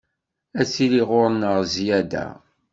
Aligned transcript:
Ad 0.59 0.67
tili 0.73 1.01
ɣur-neɣ 1.09 1.55
zzyada. 1.71 2.25